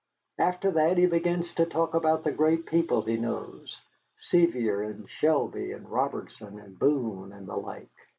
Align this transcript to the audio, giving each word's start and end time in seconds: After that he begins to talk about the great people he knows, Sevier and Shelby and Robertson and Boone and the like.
After 0.39 0.71
that 0.71 0.97
he 0.97 1.05
begins 1.05 1.53
to 1.53 1.65
talk 1.67 1.93
about 1.93 2.23
the 2.23 2.31
great 2.31 2.65
people 2.65 3.03
he 3.03 3.17
knows, 3.17 3.79
Sevier 4.17 4.81
and 4.81 5.07
Shelby 5.07 5.73
and 5.73 5.87
Robertson 5.87 6.57
and 6.57 6.79
Boone 6.79 7.31
and 7.31 7.47
the 7.47 7.55
like. 7.55 7.91